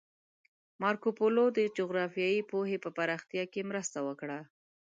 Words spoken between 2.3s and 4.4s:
پوهې په پراختیا کې مرسته وکړه.